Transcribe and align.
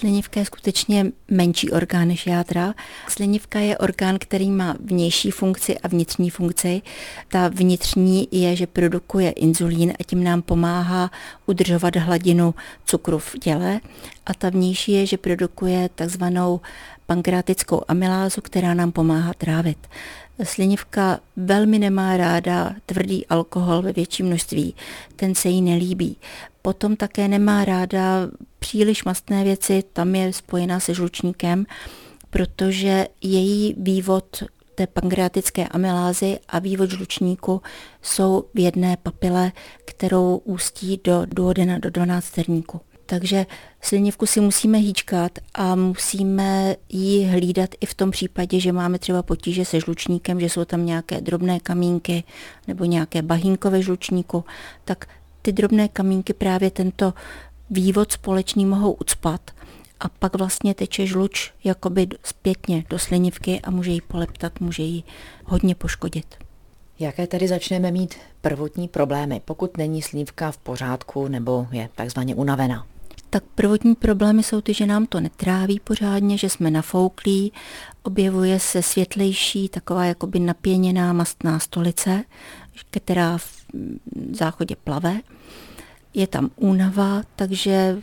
Slinivka 0.00 0.40
je 0.40 0.46
skutečně 0.46 1.06
menší 1.30 1.70
orgán 1.70 2.08
než 2.08 2.26
jádra. 2.26 2.74
Slinivka 3.08 3.58
je 3.58 3.78
orgán, 3.78 4.18
který 4.18 4.50
má 4.50 4.76
vnější 4.80 5.30
funkci 5.30 5.78
a 5.78 5.88
vnitřní 5.88 6.30
funkci. 6.30 6.82
Ta 7.28 7.48
vnitřní 7.48 8.28
je, 8.30 8.56
že 8.56 8.66
produkuje 8.66 9.30
inzulín 9.30 9.92
a 10.00 10.04
tím 10.06 10.24
nám 10.24 10.42
pomáhá 10.42 11.10
udržovat 11.46 11.96
hladinu 11.96 12.54
cukru 12.84 13.18
v 13.18 13.38
těle. 13.40 13.80
A 14.26 14.34
ta 14.34 14.50
vnější 14.50 14.92
je, 14.92 15.06
že 15.06 15.16
produkuje 15.16 15.90
takzvanou 15.94 16.60
pankreatickou 17.06 17.82
amylázu, 17.88 18.40
která 18.40 18.74
nám 18.74 18.92
pomáhá 18.92 19.34
trávit. 19.34 19.78
Slinivka 20.42 21.20
velmi 21.36 21.78
nemá 21.78 22.16
ráda 22.16 22.74
tvrdý 22.86 23.26
alkohol 23.26 23.82
ve 23.82 23.92
větším 23.92 24.26
množství, 24.26 24.74
ten 25.16 25.34
se 25.34 25.48
jí 25.48 25.62
nelíbí. 25.62 26.16
Potom 26.62 26.96
také 26.96 27.28
nemá 27.28 27.64
ráda 27.64 28.28
příliš 28.60 29.04
mastné 29.04 29.44
věci, 29.44 29.82
tam 29.92 30.14
je 30.14 30.32
spojená 30.32 30.80
se 30.80 30.94
žlučníkem, 30.94 31.66
protože 32.30 33.06
její 33.20 33.74
vývod 33.78 34.42
té 34.74 34.86
pankreatické 34.86 35.68
amylázy 35.68 36.38
a 36.48 36.58
vývod 36.58 36.90
žlučníku 36.90 37.62
jsou 38.02 38.44
v 38.54 38.58
jedné 38.58 38.96
papile, 38.96 39.52
kterou 39.84 40.36
ústí 40.36 41.00
do 41.04 41.26
duodena 41.26 41.78
do 41.78 41.90
dvanácterníku. 41.90 42.80
Takže 43.06 43.46
slinivku 43.80 44.26
si 44.26 44.40
musíme 44.40 44.78
hýčkat 44.78 45.38
a 45.54 45.74
musíme 45.74 46.76
ji 46.88 47.24
hlídat 47.24 47.70
i 47.80 47.86
v 47.86 47.94
tom 47.94 48.10
případě, 48.10 48.60
že 48.60 48.72
máme 48.72 48.98
třeba 48.98 49.22
potíže 49.22 49.64
se 49.64 49.80
žlučníkem, 49.80 50.40
že 50.40 50.48
jsou 50.48 50.64
tam 50.64 50.86
nějaké 50.86 51.20
drobné 51.20 51.60
kamínky 51.60 52.24
nebo 52.68 52.84
nějaké 52.84 53.22
bahínkové 53.22 53.82
žlučníku, 53.82 54.44
tak 54.84 55.08
ty 55.42 55.52
drobné 55.52 55.88
kamínky 55.88 56.32
právě 56.32 56.70
tento 56.70 57.14
vývod 57.70 58.12
společný 58.12 58.66
mohou 58.66 58.92
ucpat 58.92 59.50
a 60.00 60.08
pak 60.08 60.36
vlastně 60.36 60.74
teče 60.74 61.06
žluč 61.06 61.52
jakoby 61.64 62.06
zpětně 62.24 62.84
do 62.90 62.98
slinivky 62.98 63.60
a 63.60 63.70
může 63.70 63.90
ji 63.90 64.00
poleptat, 64.00 64.60
může 64.60 64.82
ji 64.82 65.02
hodně 65.44 65.74
poškodit. 65.74 66.34
Jaké 66.98 67.26
tedy 67.26 67.48
začneme 67.48 67.90
mít 67.90 68.14
prvotní 68.40 68.88
problémy, 68.88 69.40
pokud 69.44 69.76
není 69.76 70.02
slívka 70.02 70.50
v 70.50 70.58
pořádku 70.58 71.28
nebo 71.28 71.66
je 71.70 71.88
takzvaně 71.94 72.34
unavená? 72.34 72.86
tak 73.30 73.44
prvotní 73.54 73.94
problémy 73.94 74.42
jsou 74.42 74.60
ty, 74.60 74.74
že 74.74 74.86
nám 74.86 75.06
to 75.06 75.20
netráví 75.20 75.80
pořádně, 75.80 76.38
že 76.38 76.48
jsme 76.48 76.70
nafouklí, 76.70 77.52
objevuje 78.02 78.60
se 78.60 78.82
světlejší, 78.82 79.68
taková 79.68 80.04
jakoby 80.04 80.38
napěněná 80.38 81.12
mastná 81.12 81.58
stolice, 81.58 82.24
která 82.90 83.38
v 83.38 83.64
záchodě 84.32 84.76
plave. 84.76 85.20
Je 86.14 86.26
tam 86.26 86.50
únava, 86.56 87.22
takže 87.36 87.96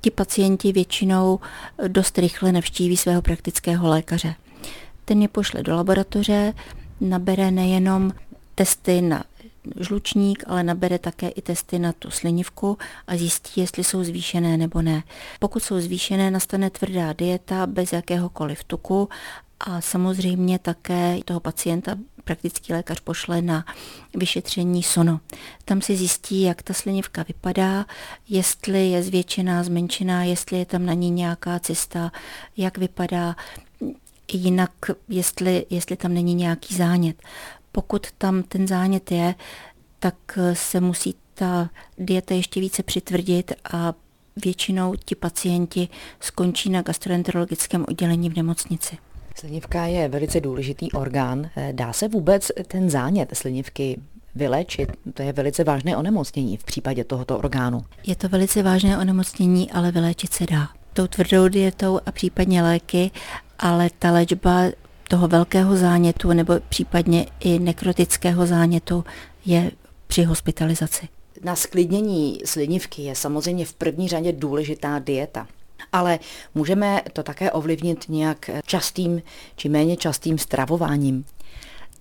ti 0.00 0.10
pacienti 0.10 0.72
většinou 0.72 1.40
dost 1.88 2.18
rychle 2.18 2.52
navštíví 2.52 2.96
svého 2.96 3.22
praktického 3.22 3.88
lékaře. 3.88 4.34
Ten 5.04 5.22
je 5.22 5.28
pošle 5.28 5.62
do 5.62 5.74
laboratoře, 5.74 6.54
nabere 7.00 7.50
nejenom 7.50 8.12
testy 8.54 9.00
na 9.00 9.24
žlučník, 9.80 10.44
ale 10.46 10.62
nabere 10.62 10.98
také 10.98 11.28
i 11.28 11.42
testy 11.42 11.78
na 11.78 11.92
tu 11.92 12.10
slinivku 12.10 12.78
a 13.06 13.16
zjistí, 13.16 13.60
jestli 13.60 13.84
jsou 13.84 14.04
zvýšené 14.04 14.56
nebo 14.56 14.82
ne. 14.82 15.02
Pokud 15.38 15.62
jsou 15.62 15.80
zvýšené, 15.80 16.30
nastane 16.30 16.70
tvrdá 16.70 17.12
dieta 17.12 17.66
bez 17.66 17.92
jakéhokoliv 17.92 18.64
tuku 18.64 19.08
a 19.60 19.80
samozřejmě 19.80 20.58
také 20.58 21.18
toho 21.24 21.40
pacienta 21.40 21.96
praktický 22.30 22.72
lékař 22.72 23.00
pošle 23.00 23.42
na 23.42 23.64
vyšetření 24.14 24.82
sono. 24.82 25.20
Tam 25.64 25.82
si 25.82 25.96
zjistí, 25.96 26.42
jak 26.42 26.62
ta 26.62 26.74
slinivka 26.74 27.22
vypadá, 27.28 27.86
jestli 28.28 28.90
je 28.90 29.02
zvětšená, 29.02 29.64
zmenšená, 29.64 30.24
jestli 30.24 30.58
je 30.58 30.66
tam 30.66 30.86
na 30.86 30.92
ní 30.92 31.10
nějaká 31.10 31.58
cesta, 31.58 32.12
jak 32.56 32.78
vypadá, 32.78 33.36
jinak 34.32 34.70
jestli, 35.08 35.66
jestli 35.70 35.96
tam 35.96 36.14
není 36.14 36.34
nějaký 36.34 36.74
zánět. 36.74 37.22
Pokud 37.72 38.06
tam 38.18 38.42
ten 38.42 38.68
zánět 38.68 39.10
je, 39.12 39.34
tak 39.98 40.38
se 40.52 40.80
musí 40.80 41.14
ta 41.34 41.70
dieta 41.98 42.34
ještě 42.34 42.60
více 42.60 42.82
přitvrdit 42.82 43.52
a 43.72 43.92
většinou 44.44 44.94
ti 45.04 45.14
pacienti 45.14 45.88
skončí 46.20 46.70
na 46.70 46.82
gastroenterologickém 46.82 47.84
oddělení 47.88 48.30
v 48.30 48.36
nemocnici. 48.36 48.98
Slinivka 49.36 49.86
je 49.86 50.08
velice 50.08 50.40
důležitý 50.40 50.92
orgán. 50.92 51.50
Dá 51.72 51.92
se 51.92 52.08
vůbec 52.08 52.52
ten 52.66 52.90
zánět 52.90 53.30
slinivky 53.36 54.00
vylečit? 54.34 54.88
To 55.14 55.22
je 55.22 55.32
velice 55.32 55.64
vážné 55.64 55.96
onemocnění 55.96 56.56
v 56.56 56.64
případě 56.64 57.04
tohoto 57.04 57.38
orgánu. 57.38 57.80
Je 58.06 58.16
to 58.16 58.28
velice 58.28 58.62
vážné 58.62 58.98
onemocnění, 58.98 59.70
ale 59.70 59.92
vyléčit 59.92 60.32
se 60.32 60.46
dá. 60.46 60.68
Tou 60.92 61.06
tvrdou 61.06 61.48
dietou 61.48 62.00
a 62.06 62.12
případně 62.12 62.62
léky, 62.62 63.10
ale 63.58 63.90
ta 63.98 64.12
léčba 64.12 64.62
toho 65.08 65.28
velkého 65.28 65.76
zánětu 65.76 66.32
nebo 66.32 66.54
případně 66.68 67.26
i 67.40 67.58
nekrotického 67.58 68.46
zánětu 68.46 69.04
je 69.46 69.70
při 70.06 70.22
hospitalizaci. 70.22 71.08
Na 71.44 71.56
sklidnění 71.56 72.40
slinivky 72.44 73.02
je 73.02 73.14
samozřejmě 73.14 73.64
v 73.64 73.74
první 73.74 74.08
řadě 74.08 74.32
důležitá 74.32 74.98
dieta. 74.98 75.46
Ale 75.92 76.18
můžeme 76.54 77.02
to 77.12 77.22
také 77.22 77.52
ovlivnit 77.52 78.04
nějak 78.08 78.50
častým 78.66 79.22
či 79.56 79.68
méně 79.68 79.96
častým 79.96 80.38
stravováním 80.38 81.24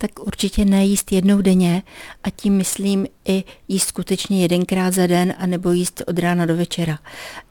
tak 0.02 0.20
určitě 0.20 0.66
nejíst 0.66 1.12
jednou 1.12 1.42
denně 1.42 1.84
a 2.24 2.30
tím 2.30 2.58
myslím 2.58 3.08
i 3.26 3.44
jíst 3.68 3.88
skutečně 3.88 4.42
jedenkrát 4.42 4.94
za 4.94 5.08
den 5.08 5.34
a 5.38 5.46
nebo 5.46 5.72
jíst 5.72 6.02
od 6.08 6.20
rána 6.20 6.46
do 6.46 6.58
večera. 6.58 7.00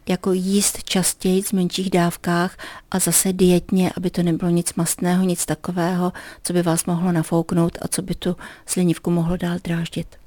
Jako 0.08 0.32
jíst 0.32 0.84
častěji 0.84 1.42
v 1.42 1.52
menších 1.52 1.90
dávkách 1.90 2.56
a 2.90 2.98
zase 2.98 3.32
dietně, 3.32 3.90
aby 3.96 4.10
to 4.10 4.22
nebylo 4.22 4.50
nic 4.50 4.74
mastného, 4.74 5.24
nic 5.24 5.46
takového, 5.46 6.12
co 6.44 6.52
by 6.52 6.62
vás 6.62 6.84
mohlo 6.84 7.12
nafouknout 7.12 7.78
a 7.82 7.88
co 7.88 8.02
by 8.02 8.14
tu 8.14 8.36
slinivku 8.66 9.10
mohlo 9.10 9.36
dál 9.36 9.58
dráždit. 9.64 10.18